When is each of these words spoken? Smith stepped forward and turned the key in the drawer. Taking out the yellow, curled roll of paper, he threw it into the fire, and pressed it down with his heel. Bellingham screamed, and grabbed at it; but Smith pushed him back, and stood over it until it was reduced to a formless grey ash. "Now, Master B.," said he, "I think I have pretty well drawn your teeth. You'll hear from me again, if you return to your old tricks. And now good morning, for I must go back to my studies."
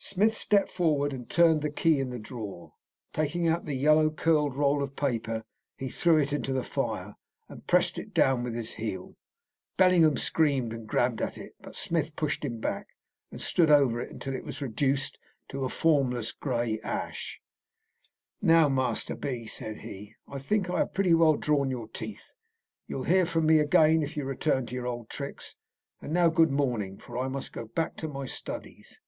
Smith 0.00 0.34
stepped 0.36 0.68
forward 0.70 1.12
and 1.12 1.30
turned 1.30 1.62
the 1.62 1.70
key 1.70 2.00
in 2.00 2.10
the 2.10 2.18
drawer. 2.18 2.72
Taking 3.12 3.46
out 3.46 3.64
the 3.64 3.76
yellow, 3.76 4.10
curled 4.10 4.56
roll 4.56 4.82
of 4.82 4.96
paper, 4.96 5.44
he 5.76 5.86
threw 5.88 6.16
it 6.18 6.32
into 6.32 6.52
the 6.52 6.64
fire, 6.64 7.14
and 7.48 7.64
pressed 7.64 7.96
it 7.96 8.12
down 8.12 8.42
with 8.42 8.56
his 8.56 8.72
heel. 8.74 9.14
Bellingham 9.76 10.16
screamed, 10.16 10.72
and 10.72 10.88
grabbed 10.88 11.22
at 11.22 11.38
it; 11.38 11.54
but 11.60 11.76
Smith 11.76 12.16
pushed 12.16 12.44
him 12.44 12.58
back, 12.58 12.88
and 13.30 13.40
stood 13.40 13.70
over 13.70 14.00
it 14.00 14.10
until 14.10 14.34
it 14.34 14.42
was 14.42 14.60
reduced 14.60 15.16
to 15.50 15.64
a 15.64 15.68
formless 15.68 16.32
grey 16.32 16.80
ash. 16.80 17.40
"Now, 18.42 18.68
Master 18.68 19.14
B.," 19.14 19.46
said 19.46 19.82
he, 19.82 20.16
"I 20.26 20.40
think 20.40 20.68
I 20.68 20.78
have 20.78 20.92
pretty 20.92 21.14
well 21.14 21.34
drawn 21.36 21.70
your 21.70 21.86
teeth. 21.86 22.34
You'll 22.88 23.04
hear 23.04 23.24
from 23.24 23.46
me 23.46 23.60
again, 23.60 24.02
if 24.02 24.16
you 24.16 24.24
return 24.24 24.66
to 24.66 24.74
your 24.74 24.88
old 24.88 25.08
tricks. 25.08 25.54
And 26.02 26.12
now 26.12 26.30
good 26.30 26.50
morning, 26.50 26.98
for 26.98 27.16
I 27.16 27.28
must 27.28 27.52
go 27.52 27.66
back 27.66 27.94
to 27.98 28.08
my 28.08 28.26
studies." 28.26 29.00